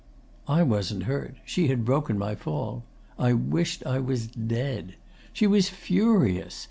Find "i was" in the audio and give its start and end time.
3.85-4.25